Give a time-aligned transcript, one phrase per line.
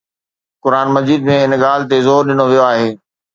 [0.63, 2.89] قرآن مجيد ۾ ان ڳالهه تي زور ڏنو ويو آهي